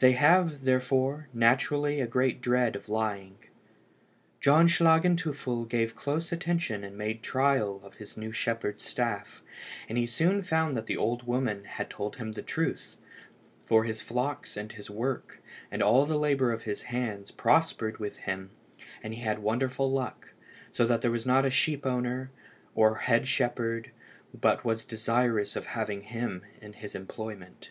[0.00, 3.38] They have, therefore, naturally a great dread of lying.
[4.38, 9.42] John Schlagenteufel gave close attention and made trial of his new shepherd's staff,
[9.88, 12.98] and he soon found that the old woman had told him the truth,
[13.64, 18.18] for his flocks and his work, and all the labour of his hands, prospered with
[18.18, 18.50] him,
[19.02, 20.34] and he had wonderful luck,
[20.70, 22.30] so that there was not a sheep owner
[22.74, 23.90] or head shepherd
[24.38, 27.70] but was desirous of having him in his employment.